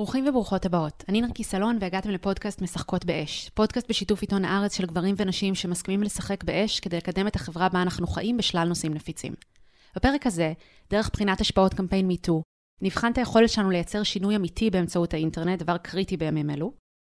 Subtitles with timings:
[0.00, 1.04] ברוכים וברוכות הבאות.
[1.08, 3.50] אני נרקיס אלון והגעתם לפודקאסט משחקות באש.
[3.54, 7.82] פודקאסט בשיתוף עיתון הארץ של גברים ונשים שמסכימים לשחק באש כדי לקדם את החברה בה
[7.82, 9.34] אנחנו חיים בשלל נושאים נפיצים.
[9.96, 10.52] בפרק הזה,
[10.90, 12.42] דרך בחינת השפעות קמפיין מיטו,
[12.82, 16.72] נבחן את היכולת שלנו לייצר שינוי אמיתי באמצעות האינטרנט, דבר קריטי בימים אלו,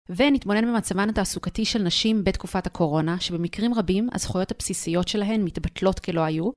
[0.09, 6.49] ונתבונן במצבן התעסוקתי של נשים בתקופת הקורונה, שבמקרים רבים הזכויות הבסיסיות שלהן מתבטלות כלא היו,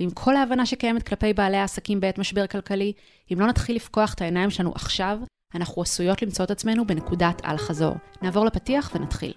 [0.00, 2.92] ועם כל ההבנה שקיימת כלפי בעלי העסקים בעת משבר כלכלי,
[3.32, 5.18] אם לא נתחיל לפקוח את העיניים שלנו עכשיו,
[5.54, 7.94] אנחנו עשויות למצוא את עצמנו בנקודת אל-חזור.
[8.22, 9.32] נעבור לפתיח ונתחיל.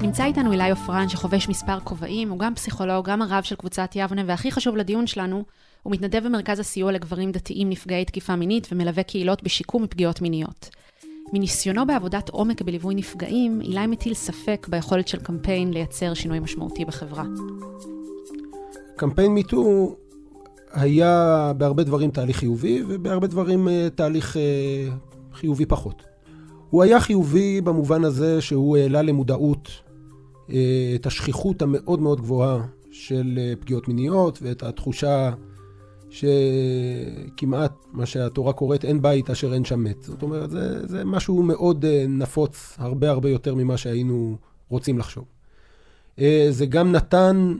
[0.00, 4.22] נמצא איתנו אילי עופרן שחובש מספר כובעים, הוא גם פסיכולוג, גם הרב של קבוצת יבנה,
[4.26, 5.44] והכי חשוב לדיון שלנו,
[5.82, 10.68] הוא מתנדב במרכז הסיוע לגברים דתיים נפגעי תקיפה מינית ומלווה קהילות בשיקום מפגיעות מיניות.
[11.32, 17.24] מניסיונו בעבודת עומק בליווי נפגעים, אילי מטיל ספק ביכולת של קמפיין לייצר שינוי משמעותי בחברה.
[18.96, 19.96] קמפיין מיטו
[20.72, 24.88] היה בהרבה דברים תהליך חיובי, ובהרבה דברים אה, תהליך אה,
[25.32, 26.02] חיובי פחות.
[26.70, 29.68] הוא היה חיובי במובן הזה שהוא העלה למודעות
[30.50, 35.30] אה, את השכיחות המאוד מאוד גבוהה של פגיעות מיניות ואת התחושה
[36.16, 40.02] שכמעט, מה שהתורה קוראת, אין בית אשר אין שם מת.
[40.02, 44.36] זאת אומרת, זה, זה משהו מאוד uh, נפוץ, הרבה הרבה יותר ממה שהיינו
[44.68, 45.24] רוצים לחשוב.
[46.16, 47.54] Uh, זה גם נתן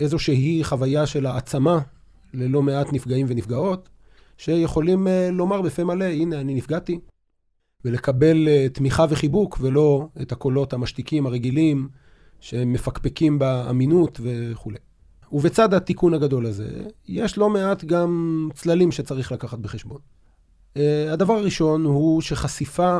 [0.00, 1.78] איזושהי חוויה של העצמה
[2.34, 3.88] ללא מעט נפגעים ונפגעות,
[4.36, 7.00] שיכולים uh, לומר בפה מלא, הנה, אני נפגעתי,
[7.84, 11.88] ולקבל תמיכה וחיבוק, ולא את הקולות המשתיקים הרגילים,
[12.40, 14.78] שמפקפקים באמינות וכולי.
[15.32, 16.70] ובצד התיקון הגדול הזה,
[17.08, 19.98] יש לא מעט גם צללים שצריך לקחת בחשבון.
[20.74, 20.80] Uh,
[21.12, 22.98] הדבר הראשון הוא שחשיפה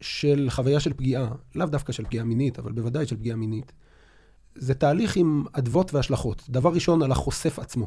[0.00, 3.72] של חוויה של פגיעה, לאו דווקא של פגיעה מינית, אבל בוודאי של פגיעה מינית,
[4.54, 6.42] זה תהליך עם אדוות והשלכות.
[6.48, 7.86] דבר ראשון, על החושף עצמו.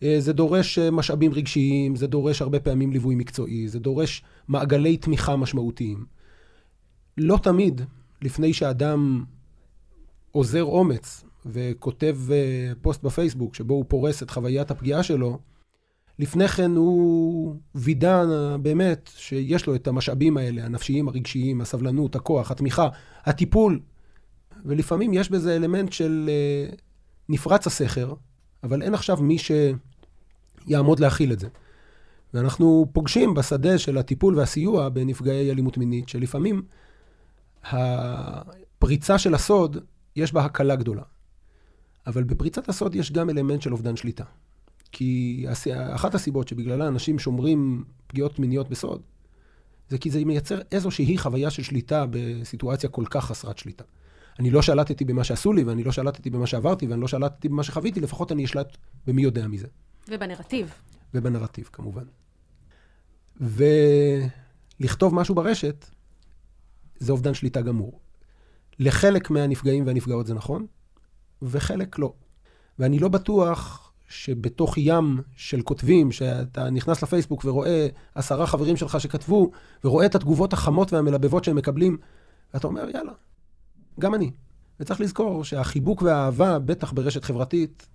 [0.00, 4.96] Uh, זה דורש uh, משאבים רגשיים, זה דורש הרבה פעמים ליווי מקצועי, זה דורש מעגלי
[4.96, 6.04] תמיכה משמעותיים.
[7.18, 7.80] לא תמיד,
[8.22, 9.24] לפני שאדם
[10.34, 15.38] אוזר אומץ וכותב אה, פוסט בפייסבוק שבו הוא פורס את חוויית הפגיעה שלו,
[16.18, 18.24] לפני כן הוא וידא
[18.62, 22.88] באמת שיש לו את המשאבים האלה, הנפשיים, הרגשיים, הסבלנות, הכוח, התמיכה,
[23.24, 23.80] הטיפול.
[24.64, 26.74] ולפעמים יש בזה אלמנט של אה,
[27.28, 28.14] נפרץ הסכר,
[28.62, 31.48] אבל אין עכשיו מי שיעמוד להכיל את זה.
[32.34, 36.62] ואנחנו פוגשים בשדה של הטיפול והסיוע בנפגעי אלימות מינית, שלפעמים
[37.64, 39.76] הפריצה של הסוד,
[40.16, 41.02] יש בה הקלה גדולה.
[42.06, 44.24] אבל בפריצת הסוד יש גם אלמנט של אובדן שליטה.
[44.92, 45.46] כי
[45.94, 49.02] אחת הסיבות שבגללה אנשים שומרים פגיעות מיניות בסוד,
[49.88, 53.84] זה כי זה מייצר איזושהי חוויה של שליטה בסיטואציה כל כך חסרת שליטה.
[54.38, 57.62] אני לא שלטתי במה שעשו לי, ואני לא שלטתי במה שעברתי, ואני לא שלטתי במה
[57.62, 59.66] שחוויתי, לפחות אני אשלט במי יודע מזה.
[60.08, 60.74] ובנרטיב.
[61.14, 62.04] ובנרטיב, כמובן.
[64.80, 65.86] ולכתוב משהו ברשת,
[66.98, 68.00] זה אובדן שליטה גמור.
[68.78, 70.66] לחלק מהנפגעים והנפגעות זה נכון,
[71.42, 72.12] וחלק לא.
[72.78, 79.50] ואני לא בטוח שבתוך ים של כותבים, שאתה נכנס לפייסבוק ורואה עשרה חברים שלך שכתבו,
[79.84, 81.96] ורואה את התגובות החמות והמלבבות שהם מקבלים,
[82.54, 83.12] ואתה אומר, יאללה,
[84.00, 84.30] גם אני.
[84.80, 87.88] וצריך לזכור שהחיבוק והאהבה, בטח ברשת חברתית,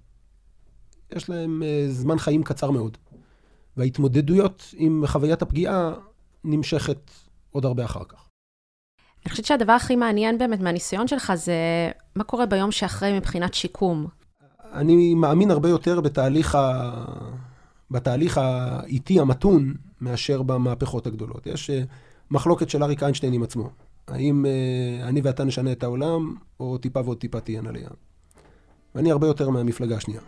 [1.16, 2.98] יש להם uh, זמן חיים קצר מאוד.
[3.78, 5.94] וההתמודדויות עם חוויית הפגיעה
[6.44, 7.12] נמשכת
[7.52, 8.25] עוד הרבה אחר כך.
[9.26, 11.54] אני חושבת שהדבר הכי מעניין באמת מהניסיון שלך זה
[12.16, 14.08] מה קורה ביום שאחרי מבחינת שיקום.
[14.74, 16.92] אני מאמין הרבה יותר בתהליך, ה...
[17.92, 21.48] בתהליך האיטי המתון מאשר במהפכות הגדולות.
[21.48, 21.84] יש אה,
[22.32, 23.70] מחלוקת של אריק איינשטיין עם עצמו.
[24.08, 27.90] האם uh, אני ואתה נשנה את העולם, או טיפה ועוד טיפה תהיינה לים.
[28.96, 30.22] ואני הרבה יותר מהמפלגה השנייה.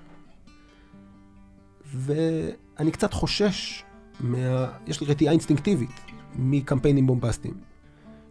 [1.93, 3.83] ואני קצת חושש,
[4.19, 4.67] מה...
[4.87, 6.01] יש לי רתיעה אינסטינקטיבית
[6.35, 7.53] מקמפיינים בומבסטיים.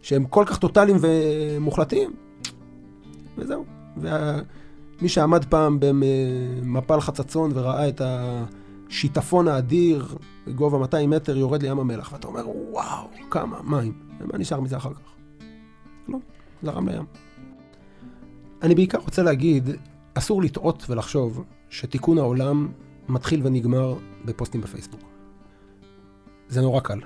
[0.01, 2.13] שהם כל כך טוטאליים ומוחלטים,
[3.37, 3.65] וזהו.
[3.97, 10.17] ומי שעמד פעם במפל חצצון וראה את השיטפון האדיר
[10.47, 13.93] בגובה 200 מטר יורד לים המלח, ואתה אומר, וואו, כמה מים.
[14.19, 15.15] ומה נשאר מזה אחר כך?
[16.07, 16.17] לא,
[16.63, 17.05] זרם לים.
[18.61, 19.69] אני בעיקר רוצה להגיד,
[20.13, 22.67] אסור לטעות ולחשוב שתיקון העולם
[23.09, 23.95] מתחיל ונגמר
[24.25, 25.01] בפוסטים בפייסבוק.
[26.49, 26.99] זה נורא קל.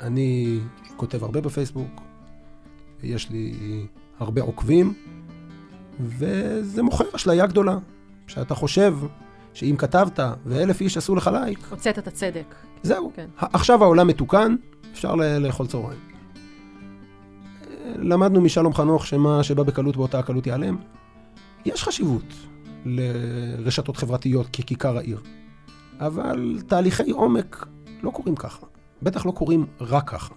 [0.00, 0.60] אני
[1.00, 2.00] כותב הרבה בפייסבוק,
[3.02, 3.54] יש לי
[4.18, 4.94] הרבה עוקבים,
[6.00, 7.78] וזה מוכר אשליה גדולה,
[8.26, 8.96] שאתה חושב
[9.54, 11.58] שאם כתבת ואלף איש עשו לך לייק...
[11.70, 12.54] הוצאת את הצדק.
[12.82, 13.12] זהו.
[13.14, 13.26] כן.
[13.36, 14.56] עכשיו העולם מתוקן,
[14.92, 16.00] אפשר לאכול צהריים.
[17.96, 20.76] למדנו משלום חנוך שמה שבא בקלות באותה הקלות ייעלם.
[21.64, 22.34] יש חשיבות
[22.84, 25.20] לרשתות חברתיות ככיכר העיר,
[25.98, 27.66] אבל תהליכי עומק
[28.02, 28.66] לא קורים ככה.
[29.02, 30.34] בטח לא קורים רק ככה.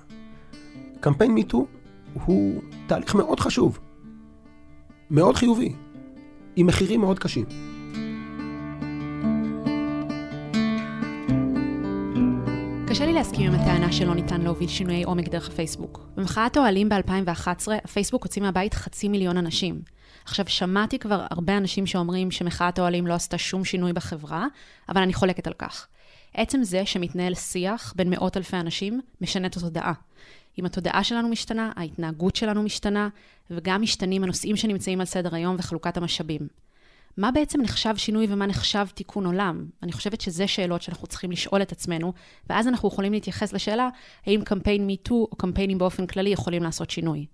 [1.03, 1.67] קמפיין מיטו
[2.13, 3.79] הוא תהליך מאוד חשוב,
[5.11, 5.73] מאוד חיובי,
[6.55, 7.45] עם מחירים מאוד קשים.
[12.88, 16.07] קשה לי להסכים עם הטענה שלא ניתן להוביל שינויי עומק דרך הפייסבוק.
[16.15, 19.81] במחאת האוהלים ב-2011, הפייסבוק הוציא מהבית חצי מיליון אנשים.
[20.25, 24.45] עכשיו, שמעתי כבר הרבה אנשים שאומרים שמחאת האוהלים לא עשתה שום שינוי בחברה,
[24.89, 25.88] אבל אני חולקת על כך.
[26.33, 29.94] עצם זה שמתנהל שיח בין מאות אלפי אנשים, משנה את התודעה.
[30.59, 33.09] אם התודעה שלנו משתנה, ההתנהגות שלנו משתנה,
[33.51, 36.47] וגם משתנים הנושאים שנמצאים על סדר היום וחלוקת המשאבים.
[37.18, 39.65] מה בעצם נחשב שינוי ומה נחשב תיקון עולם?
[39.83, 42.13] אני חושבת שזה שאלות שאנחנו צריכים לשאול את עצמנו,
[42.50, 43.89] ואז אנחנו יכולים להתייחס לשאלה
[44.25, 47.25] האם קמפיין MeToo או קמפיינים באופן כללי יכולים לעשות שינוי.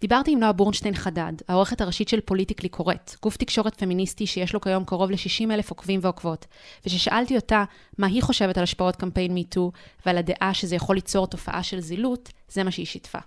[0.00, 4.60] דיברתי עם נועה בורנשטיין חדד, העורכת הראשית של פוליטיקלי קורט, גוף תקשורת פמיניסטי שיש לו
[4.60, 6.46] כיום קרוב ל-60 אלף עוקבים ועוקבות,
[6.80, 7.64] וכששאלתי אותה
[7.98, 9.70] מה היא חושבת על השפעות קמפיין MeToo
[10.06, 13.18] ועל הדעה שזה יכול ליצור תופעה של זילות, זה מה שהיא שיתפה.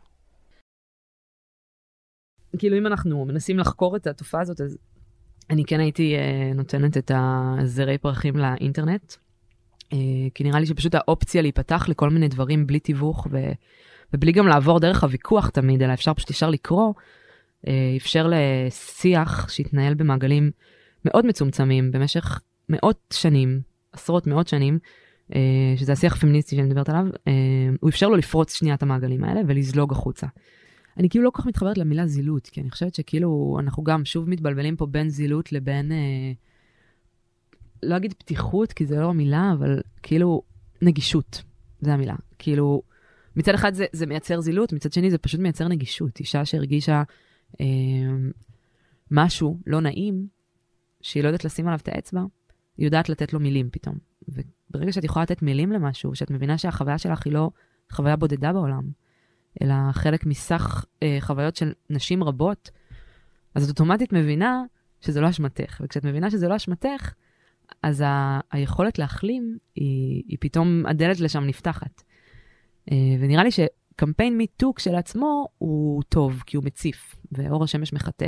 [2.57, 4.77] כאילו אם אנחנו מנסים לחקור את התופעה הזאת, אז
[5.49, 9.95] אני כן הייתי uh, נותנת את הזרי פרחים לאינטרנט, uh,
[10.33, 13.37] כי נראה לי שפשוט האופציה להיפתח לכל מיני דברים בלי תיווך ו,
[14.13, 16.93] ובלי גם לעבור דרך הוויכוח תמיד, אלא אפשר פשוט ישר לקרוא,
[17.65, 20.51] uh, אפשר לשיח שהתנהל במעגלים
[21.05, 23.61] מאוד מצומצמים במשך מאות שנים,
[23.91, 24.79] עשרות מאות שנים,
[25.31, 25.35] uh,
[25.75, 27.29] שזה השיח הפמיניסטי שאני מדברת עליו, uh,
[27.81, 30.27] הוא אפשר לו לפרוץ שנייה את המעגלים האלה ולזלוג החוצה.
[30.97, 34.29] אני כאילו לא כל כך מתחברת למילה זילות, כי אני חושבת שכאילו אנחנו גם שוב
[34.29, 36.31] מתבלבלים פה בין זילות לבין, אה,
[37.83, 40.41] לא אגיד פתיחות, כי זה לא המילה, אבל כאילו
[40.81, 41.43] נגישות,
[41.81, 42.15] זה המילה.
[42.39, 42.81] כאילו,
[43.35, 46.19] מצד אחד זה, זה מייצר זילות, מצד שני זה פשוט מייצר נגישות.
[46.19, 47.03] אישה שהרגישה
[47.61, 47.65] אה,
[49.11, 50.27] משהו לא נעים,
[51.01, 52.21] שהיא לא יודעת לשים עליו את האצבע,
[52.77, 53.97] היא יודעת לתת לו מילים פתאום.
[54.27, 57.49] וברגע שאת יכולה לתת מילים למשהו, שאת מבינה שהחוויה שלך היא לא
[57.91, 58.83] חוויה בודדה בעולם,
[59.61, 62.71] אלא חלק מסך אה, חוויות של נשים רבות,
[63.55, 64.63] אז את אוטומטית מבינה
[65.01, 65.81] שזה לא אשמתך.
[65.83, 67.13] וכשאת מבינה שזה לא אשמתך,
[67.83, 72.03] אז ה- היכולת להחלים, היא, היא פתאום, הדלת לשם נפתחת.
[72.91, 78.27] אה, ונראה לי שקמפיין מיטו כשלעצמו הוא טוב, כי הוא מציף, ואור השמש מחטא,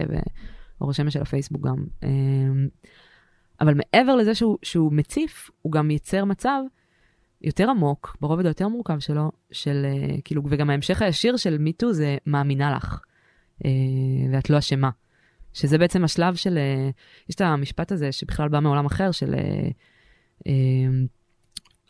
[0.80, 1.86] ואור השמש של הפייסבוק גם.
[2.04, 2.10] אה,
[3.62, 6.62] אבל מעבר לזה שהוא, שהוא מציף, הוא גם ייצר מצב
[7.45, 12.18] יותר עמוק, ברובד היותר מורכב שלו, של uh, כאילו, וגם ההמשך הישיר של מיטו זה
[12.25, 13.00] מאמינה לך,
[13.59, 13.68] uh,
[14.33, 14.89] ואת לא אשמה.
[15.53, 19.36] שזה בעצם השלב של, uh, יש את המשפט הזה שבכלל בא מעולם אחר, של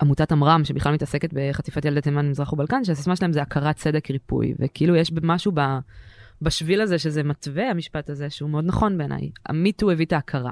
[0.01, 4.53] עמותת עמרם, שבכלל מתעסקת בחטיפת ילדי תימן, מזרח ובלקן, שהסיסמה שלהם זה הכרת צדק ריפוי,
[4.59, 5.61] וכאילו יש משהו ב,
[6.41, 9.31] בשביל הזה שזה מתווה, המשפט הזה, שהוא מאוד נכון בעיניי.
[9.45, 10.51] המיטו הביא את ההכרה.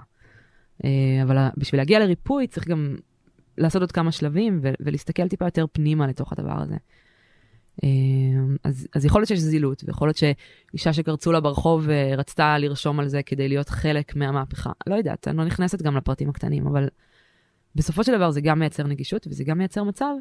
[1.23, 2.95] אבל בשביל להגיע לריפוי צריך גם
[3.57, 6.75] לעשות עוד כמה שלבים ו- ולהסתכל טיפה יותר פנימה לתוך הדבר הזה.
[7.83, 12.57] אמ, אז, אז יכול להיות שיש זילות, ויכול להיות שאישה שקרצו לה ברחוב אה, רצתה
[12.57, 14.71] לרשום על זה כדי להיות חלק מהמהפכה.
[14.87, 16.87] לא יודעת, אני לא נכנסת גם לפרטים הקטנים, אבל
[17.75, 20.13] בסופו של דבר זה גם מייצר נגישות, וזה גם מייצר מצב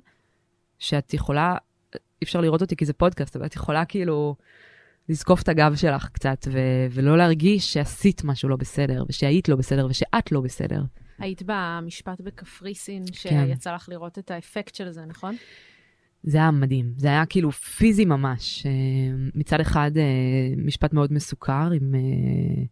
[0.79, 1.57] שאת יכולה,
[1.95, 4.37] אי אפשר לראות אותי כי זה פודקאסט, אבל את יכולה כאילו
[5.09, 9.87] לזקוף את הגב שלך קצת, ו- ולא להרגיש שעשית משהו לא בסדר, ושהיית לא בסדר,
[9.91, 10.83] ושאת לא בסדר.
[11.19, 13.47] היית במשפט בקפריסין, כן.
[13.47, 15.37] שיצא לך לראות את האפקט של זה, נכון?
[16.23, 18.67] זה היה מדהים, זה היה כאילו פיזי ממש.
[18.67, 18.71] אה,
[19.35, 21.95] מצד אחד, אה, משפט מאוד מסוכר, עם...
[21.95, 22.65] אה,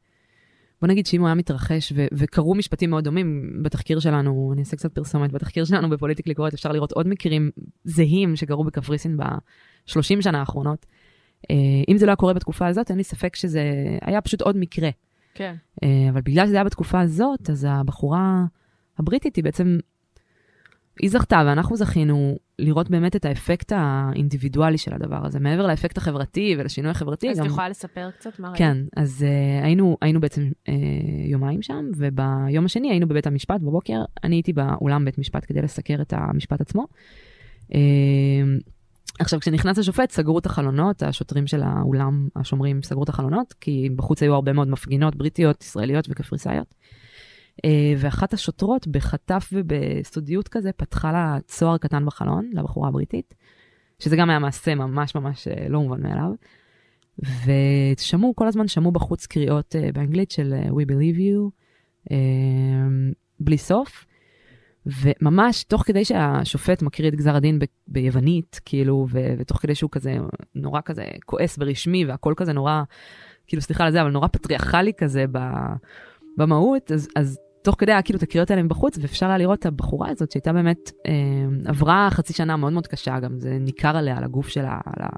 [0.80, 4.76] בוא נגיד שאם הוא היה מתרחש, ו- וקרו משפטים מאוד דומים בתחקיר שלנו, אני אעשה
[4.76, 7.50] קצת פרסומת, בתחקיר שלנו בפוליטיקלי קורט אפשר לראות עוד מקרים
[7.84, 10.86] זהים שקרו בקפריסין ב-30 שנה האחרונות.
[11.88, 13.62] אם זה לא היה קורה בתקופה הזאת, אין לי ספק שזה
[14.02, 14.90] היה פשוט עוד מקרה.
[15.34, 15.54] כן.
[16.10, 18.44] אבל בגלל שזה היה בתקופה הזאת, אז הבחורה
[18.98, 19.78] הבריטית היא בעצם
[21.00, 26.56] היא זכתה ואנחנו זכינו לראות באמת את האפקט האינדיבידואלי של הדבר הזה, מעבר לאפקט החברתי
[26.58, 27.30] ולשינוי החברתי.
[27.30, 27.44] אז גם...
[27.44, 28.58] את יכולה לספר קצת מה ראית?
[28.58, 30.70] כן, אז uh, היינו, היינו בעצם uh,
[31.26, 36.02] יומיים שם, וביום השני היינו בבית המשפט בבוקר, אני הייתי באולם בית משפט כדי לסקר
[36.02, 36.86] את המשפט עצמו.
[37.62, 37.74] Uh,
[39.18, 44.22] עכשיו, כשנכנס השופט, סגרו את החלונות, השוטרים של האולם, השומרים, סגרו את החלונות, כי בחוץ
[44.22, 46.74] היו הרבה מאוד מפגינות בריטיות, ישראליות וקפריסאיות.
[47.64, 53.34] אה, ואחת השוטרות בחטף ובסודיות כזה פתחה לה צוהר קטן בחלון, לבחורה הבריטית,
[53.98, 56.30] שזה גם היה מעשה ממש ממש אה, לא מובן מאליו.
[57.18, 61.50] ושמעו, כל הזמן שמעו בחוץ קריאות אה, באנגלית של We Believe You,
[63.40, 64.06] בלי סוף.
[64.86, 69.90] וממש תוך כדי שהשופט מקריא את גזר הדין ב- ביוונית, כאילו, ו- ותוך כדי שהוא
[69.90, 70.16] כזה
[70.54, 72.82] נורא כזה כועס ורשמי והכל כזה נורא,
[73.46, 75.74] כאילו סליחה על זה, אבל נורא פטריארכלי כזה ב-
[76.36, 79.66] במהות, אז, אז תוך כדי היה כאילו את הקריאות האלה מבחוץ, ואפשר היה לראות את
[79.66, 81.12] הבחורה הזאת שהייתה באמת, אה,
[81.64, 85.08] עברה חצי שנה מאוד מאוד קשה, גם זה ניכר עליה, על הגוף שלה, על ה...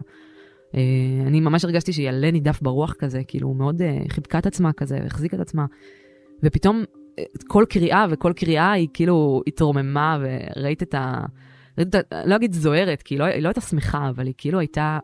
[0.75, 4.73] אה, אני ממש הרגשתי שהיא עלה נידף ברוח כזה, כאילו מאוד אה, חיבקה את עצמה
[4.73, 5.67] כזה, החזיקה את עצמה,
[6.43, 6.85] ופתאום
[7.47, 11.25] כל קריאה וכל קריאה היא כאילו התרוממה, וראית את ה...
[11.79, 11.95] ראית.
[12.27, 14.99] לא אגיד זוהרת, כי היא לא, היא לא הייתה שמחה, אבל היא כאילו הייתה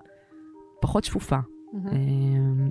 [0.80, 1.36] פחות שפופה.
[1.74, 2.68] אמ,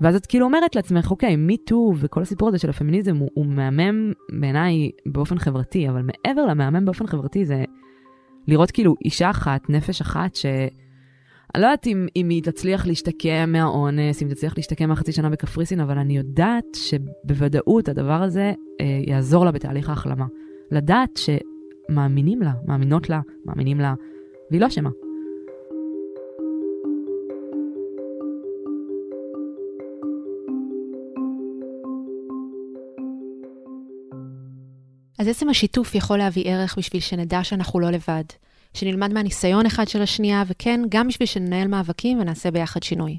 [0.00, 3.46] ואז את כאילו אומרת לעצמך, אוקיי, מי טו וכל הסיפור הזה של הפמיניזם הוא, הוא
[3.46, 7.64] מהמם בעיניי באופן חברתי, אבל מעבר למהמם באופן חברתי זה
[8.48, 10.46] לראות כאילו אישה אחת, נפש אחת, ש...
[11.56, 15.80] אני לא יודעת אם, אם היא תצליח להשתקם מהאונס, אם תצליח להשתקם מהחצי שנה בקפריסין,
[15.80, 20.26] אבל אני יודעת שבוודאות הדבר הזה אה, יעזור לה בתהליך ההחלמה.
[20.70, 23.94] לדעת שמאמינים לה, מאמינות לה, מאמינים לה,
[24.50, 24.90] והיא לא אשמה.
[35.18, 38.24] אז עצם השיתוף יכול להביא ערך בשביל שנדע שאנחנו לא לבד,
[38.76, 43.18] שנלמד מהניסיון אחד של השנייה, וכן, גם בשביל שננהל מאבקים ונעשה ביחד שינוי.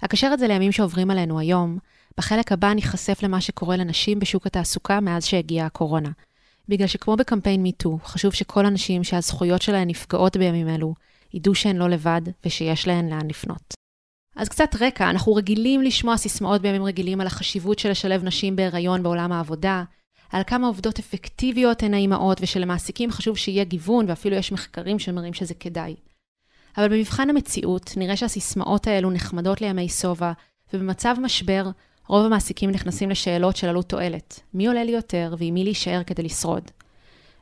[0.00, 1.78] אקשר את זה לימים שעוברים עלינו היום,
[2.18, 6.10] בחלק הבא ניחשף למה שקורה לנשים בשוק התעסוקה מאז שהגיעה הקורונה.
[6.68, 10.94] בגלל שכמו בקמפיין MeToo, חשוב שכל הנשים שהזכויות שלהן נפגעות בימים אלו,
[11.34, 13.74] ידעו שהן לא לבד ושיש להן לאן לפנות.
[14.36, 19.02] אז קצת רקע, אנחנו רגילים לשמוע סיסמאות בימים רגילים על החשיבות של לשלב נשים בהיריון
[19.02, 19.84] בעולם העבודה,
[20.34, 25.54] על כמה עובדות אפקטיביות הן האימהות ושלמעסיקים חשוב שיהיה גיוון ואפילו יש מחקרים שמראים שזה
[25.54, 25.94] כדאי.
[26.76, 30.32] אבל במבחן המציאות נראה שהסיסמאות האלו נחמדות לימי שובע,
[30.72, 31.66] ובמצב משבר
[32.08, 34.40] רוב המעסיקים נכנסים לשאלות של עלות תועלת.
[34.54, 36.70] מי עולה לי יותר ועם מי להישאר כדי לשרוד?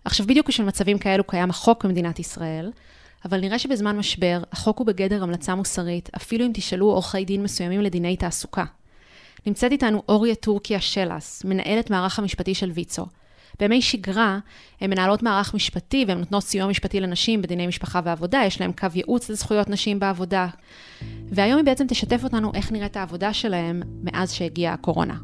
[0.05, 2.71] עכשיו, בדיוק בשביל מצבים כאלו קיים החוק במדינת ישראל,
[3.25, 7.81] אבל נראה שבזמן משבר החוק הוא בגדר המלצה מוסרית, אפילו אם תשאלו עורכי דין מסוימים
[7.81, 8.65] לדיני תעסוקה.
[9.47, 13.07] נמצאת איתנו אוריה טורקיה שלס, מנהלת מערך המשפטי של ויצו.
[13.61, 14.39] בימי שגרה,
[14.81, 18.87] הן מנהלות מערך משפטי והן נותנות סיוע משפטי לנשים בדיני משפחה ועבודה, יש להן קו
[18.95, 20.47] ייעוץ לזכויות נשים בעבודה.
[21.29, 25.15] והיום היא בעצם תשתף אותנו איך נראית העבודה שלהם מאז שהגיעה הקורונה.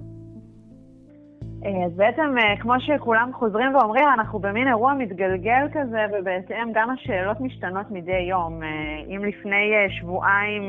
[1.87, 7.91] אז בעצם, כמו שכולם חוזרים ואומרים, אנחנו במין אירוע מתגלגל כזה, ובהתאם גם השאלות משתנות
[7.91, 8.61] מדי יום.
[9.09, 10.63] אם לפני שבועיים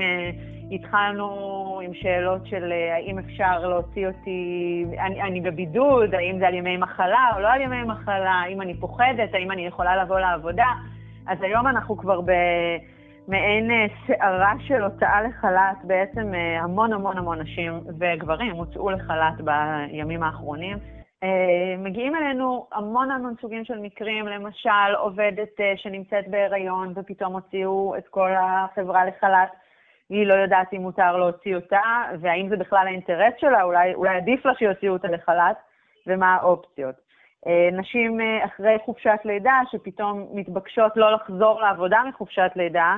[0.72, 6.78] התחלנו עם שאלות של האם אפשר להוציא אותי, אני, אני בבידוד, האם זה על ימי
[6.78, 10.68] מחלה או לא על ימי מחלה, האם אני פוחדת, האם אני יכולה לבוא לעבודה.
[11.28, 13.72] אז היום אנחנו כבר במעין
[14.08, 20.78] סערה של הוצאה לחל"ת, בעצם המון המון המון נשים וגברים הוצאו לחל"ת בימים האחרונים.
[21.78, 28.32] מגיעים אלינו המון המון סוגים של מקרים, למשל עובדת שנמצאת בהיריון ופתאום הוציאו את כל
[28.40, 29.50] החברה לחל"ת.
[30.10, 31.82] היא לא יודעת אם מותר להוציא אותה,
[32.22, 35.58] והאם זה בכלל האינטרס שלה, אולי, אולי עדיף לה שיוציאו אותה לחל"ת,
[36.08, 36.96] ומה האופציות.
[37.72, 42.98] נשים אחרי חופשת לידה, שפתאום מתבקשות לא לחזור לעבודה מחופשת לידה,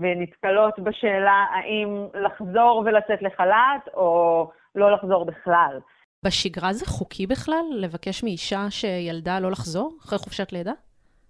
[0.00, 5.78] ונתקלות בשאלה האם לחזור ולצאת לחל"ת, או לא לחזור בכלל.
[6.24, 10.72] בשגרה זה חוקי בכלל לבקש מאישה שילדה לא לחזור אחרי חופשת לידה?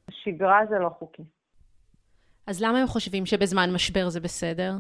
[0.09, 1.23] בשגרה זה לא חוקי.
[2.47, 4.73] אז למה הם חושבים שבזמן משבר זה בסדר?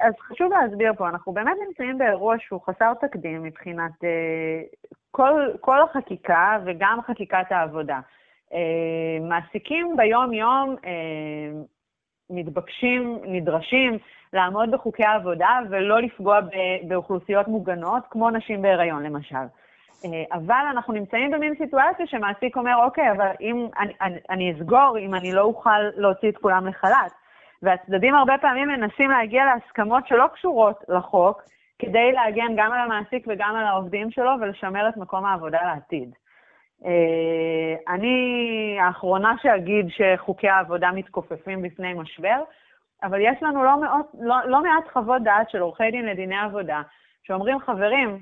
[0.00, 3.92] אז חשוב להסביר פה, אנחנו באמת נמצאים באירוע שהוא חסר תקדים מבחינת
[5.10, 8.00] כל, כל החקיקה וגם חקיקת העבודה.
[9.28, 10.76] מעסיקים ביום-יום
[12.30, 13.98] מתבקשים, נדרשים,
[14.32, 16.38] לעמוד בחוקי העבודה ולא לפגוע
[16.88, 19.46] באוכלוסיות מוגנות, כמו נשים בהיריון למשל.
[20.32, 25.14] אבל אנחנו נמצאים במין סיטואציה שמעסיק אומר, אוקיי, אבל אם אני, אני, אני אסגור, אם
[25.14, 27.12] אני לא אוכל להוציא את כולם לחל"ת.
[27.62, 31.42] והצדדים הרבה פעמים מנסים להגיע להסכמות שלא קשורות לחוק,
[31.78, 36.14] כדי להגן גם על המעסיק וגם על העובדים שלו ולשמר את מקום העבודה לעתיד.
[37.88, 42.42] אני האחרונה שאגיד שחוקי העבודה מתכופפים בפני משבר,
[43.02, 46.82] אבל יש לנו לא, מאות, לא, לא מעט חוות דעת של עורכי דין לדיני עבודה,
[47.26, 48.18] שאומרים, חברים,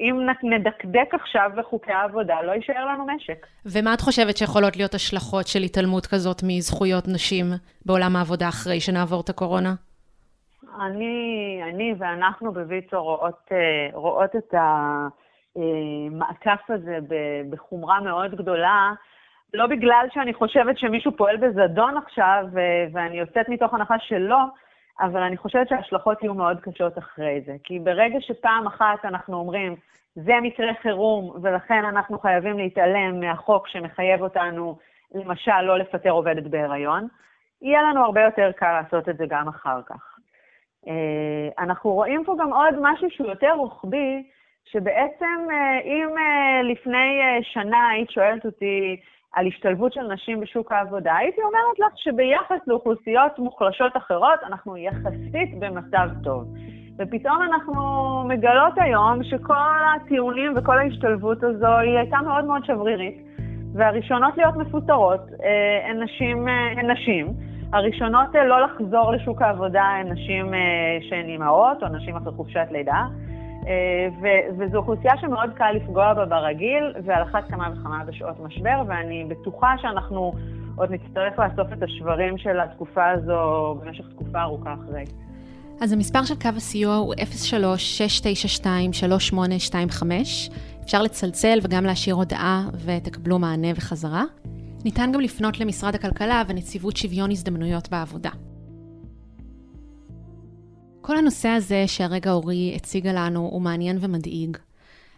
[0.00, 3.46] אם נדקדק עכשיו בחוקי העבודה, לא יישאר לנו משק.
[3.66, 7.46] ומה את חושבת שיכולות להיות השלכות של התעלמות כזאת מזכויות נשים
[7.86, 9.74] בעולם העבודה אחרי שנעבור את הקורונה?
[10.80, 13.48] אני, אני ואנחנו בוויצו רואות,
[13.92, 14.54] רואות את
[15.56, 16.98] המעקף הזה
[17.50, 18.92] בחומרה מאוד גדולה,
[19.54, 22.44] לא בגלל שאני חושבת שמישהו פועל בזדון עכשיו,
[22.92, 24.38] ואני יוצאת מתוך הנחה שלא,
[25.00, 27.56] אבל אני חושבת שההשלכות יהיו מאוד קשות אחרי זה.
[27.64, 29.76] כי ברגע שפעם אחת אנחנו אומרים,
[30.14, 34.78] זה מקרה חירום, ולכן אנחנו חייבים להתעלם מהחוק שמחייב אותנו,
[35.14, 37.08] למשל, לא לפטר עובדת בהיריון,
[37.62, 40.16] יהיה לנו הרבה יותר קל לעשות את זה גם אחר כך.
[40.88, 44.22] אה, אנחנו רואים פה גם עוד משהו שהוא יותר רוחבי,
[44.64, 49.00] שבעצם אה, אם אה, לפני שנה היית שואלת אותי
[49.36, 55.58] על השתלבות של נשים בשוק העבודה, הייתי אומרת לך שביחס לאוכלוסיות מוחלשות אחרות, אנחנו יחסית
[55.58, 56.44] במצב טוב.
[56.98, 57.82] ופתאום אנחנו
[58.28, 59.54] מגלות היום שכל
[59.96, 63.16] הטיעונים וכל ההשתלבות הזו היא הייתה מאוד מאוד שברירית,
[63.74, 65.20] והראשונות להיות מפוטרות
[65.88, 67.26] הן נשים, הן נשים.
[67.72, 70.60] הראשונות אה, לא לחזור לשוק העבודה הן נשים אה,
[71.08, 73.04] שהן אימהות או נשים אחרי חופשת לידה,
[73.66, 74.08] אה,
[74.58, 79.74] וזו אוכלוסייה שמאוד קל לפגוע בה ברגיל, ועל אחת כמה וכמה בשעות משבר, ואני בטוחה
[79.82, 80.32] שאנחנו
[80.76, 85.04] עוד נצטרך לאסוף את השברים של התקופה הזו במשך תקופה ארוכה אחרי.
[85.80, 87.14] אז המספר של קו הסיוע הוא
[90.02, 90.04] 03-692-3825.
[90.84, 94.24] אפשר לצלצל וגם להשאיר הודעה ותקבלו מענה וחזרה.
[94.84, 98.30] ניתן גם לפנות למשרד הכלכלה ונציבות שוויון הזדמנויות בעבודה.
[101.06, 104.56] כל הנושא הזה שהרגע אורי הציגה לנו הוא מעניין ומדאיג.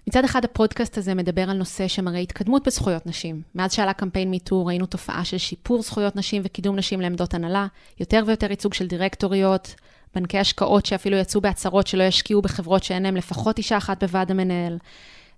[0.07, 3.42] מצד אחד הפודקאסט הזה מדבר על נושא שמראה התקדמות בזכויות נשים.
[3.54, 7.66] מאז שעלה קמפיין מיטו ראינו תופעה של שיפור זכויות נשים וקידום נשים לעמדות הנהלה,
[8.00, 9.75] יותר ויותר ייצוג של דירקטוריות,
[10.14, 14.78] בנקי השקעות שאפילו יצאו בהצהרות שלא ישקיעו בחברות שאין להם לפחות אישה אחת בוועד המנהל.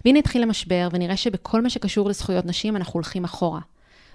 [0.05, 3.61] והנה התחיל המשבר, ונראה שבכל מה שקשור לזכויות נשים אנחנו הולכים אחורה.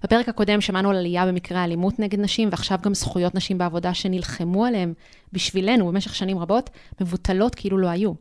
[0.06, 4.66] בפרק הקודם שמענו על עלייה במקרי האלימות נגד נשים, ועכשיו גם זכויות נשים בעבודה שנלחמו
[4.66, 4.94] עליהן
[5.34, 6.70] בשבילנו במשך שנים רבות,
[7.02, 8.14] מבוטלות כאילו לא היו.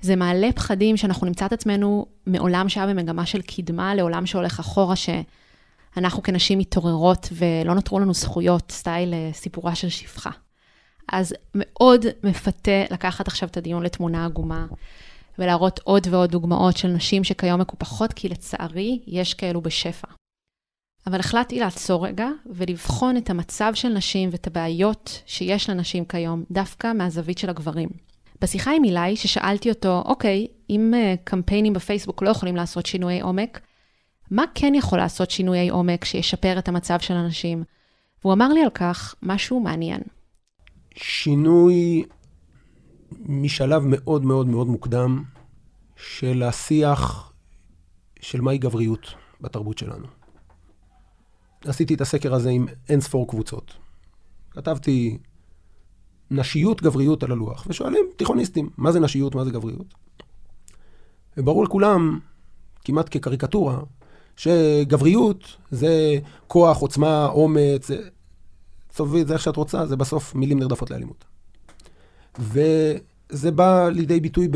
[0.00, 4.94] זה מעלה פחדים שאנחנו נמצא את עצמנו מעולם שהיה במגמה של קדמה לעולם שהולך אחורה,
[4.96, 10.30] שאנחנו כנשים מתעוררות ולא נותרו לנו זכויות, סטייל אה, סיפורה של שפחה.
[11.12, 14.66] אז מאוד מפתה לקחת עכשיו את הדיון לתמונה עגומה,
[15.38, 20.21] ולהראות עוד ועוד דוגמאות של נשים שכיום מקופחות, כי לצערי יש כאלו בשפע.
[21.06, 26.92] אבל החלטתי לעצור רגע ולבחון את המצב של נשים ואת הבעיות שיש לנשים כיום, דווקא
[26.92, 27.88] מהזווית של הגברים.
[28.40, 33.60] בשיחה עם אילי, ששאלתי אותו, אוקיי, אם uh, קמפיינים בפייסבוק לא יכולים לעשות שינויי עומק,
[34.30, 37.64] מה כן יכול לעשות שינויי עומק שישפר את המצב של הנשים?
[38.22, 40.00] והוא אמר לי על כך משהו מעניין.
[40.94, 42.04] שינוי
[43.18, 45.22] משלב מאוד מאוד מאוד מוקדם
[45.96, 47.32] של השיח
[48.20, 50.21] של מהי גבריות בתרבות שלנו.
[51.64, 53.74] עשיתי את הסקר הזה עם אין ספור קבוצות.
[54.50, 55.18] כתבתי
[56.30, 59.94] נשיות, גבריות על הלוח, ושואלים תיכוניסטים, מה זה נשיות, מה זה גבריות?
[61.36, 62.18] וברור לכולם,
[62.84, 63.78] כמעט כקריקטורה,
[64.36, 67.90] שגבריות זה כוח, עוצמה, אומץ,
[68.88, 71.24] תסובבי את זה איך שאת רוצה, זה בסוף מילים נרדפות לאלימות.
[72.38, 74.48] וזה בא לידי ביטוי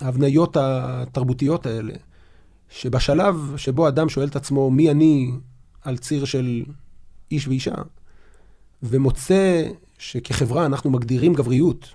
[0.00, 1.94] בהבניות התרבותיות האלה,
[2.68, 5.30] שבשלב שבו אדם שואל את עצמו מי אני
[5.88, 6.62] על ציר של
[7.30, 7.74] איש ואישה,
[8.82, 11.88] ומוצא שכחברה אנחנו מגדירים גבריות,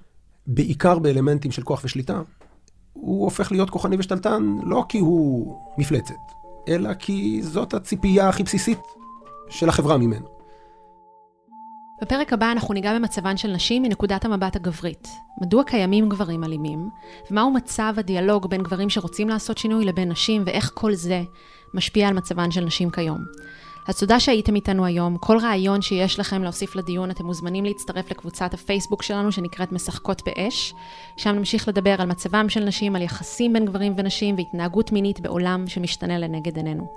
[0.48, 2.22] בעיקר באלמנטים של כוח ושליטה,
[2.94, 6.14] הוא הופך להיות כוחני ושתלטן לא כי הוא מפלצת,
[6.68, 8.80] אלא כי זאת הציפייה הכי בסיסית
[9.50, 10.28] של החברה ממנו.
[12.02, 15.08] בפרק הבא אנחנו ניגע במצבן של נשים מנקודת המבט הגברית.
[15.42, 16.90] מדוע קיימים גברים אלימים,
[17.32, 21.22] ומהו מצב הדיאלוג בין גברים שרוצים לעשות שינוי לבין נשים, ואיך כל זה
[21.74, 23.20] משפיע על מצבן של נשים כיום.
[23.88, 25.18] אז תודה שהייתם איתנו היום.
[25.18, 30.74] כל רעיון שיש לכם להוסיף לדיון, אתם מוזמנים להצטרף לקבוצת הפייסבוק שלנו שנקראת משחקות באש.
[31.18, 35.68] שם נמשיך לדבר על מצבם של נשים, על יחסים בין גברים ונשים והתנהגות מינית בעולם
[35.68, 36.88] שמשתנה לנגד עינינו.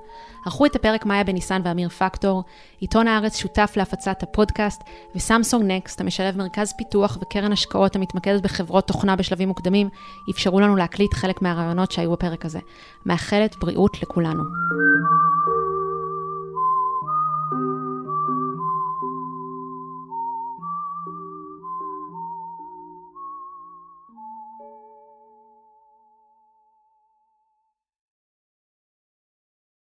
[0.47, 2.43] ערכו את הפרק מאיה בניסן ואמיר פקטור,
[2.81, 4.83] עיתון הארץ שותף להפצת הפודקאסט,
[5.15, 9.89] וסמסונג נקסט, המשלב מרכז פיתוח וקרן השקעות המתמקדת בחברות תוכנה בשלבים מוקדמים,
[10.31, 12.59] אפשרו לנו להקליט חלק מהרעיונות שהיו בפרק הזה.
[13.07, 14.43] מאחלת בריאות לכולנו.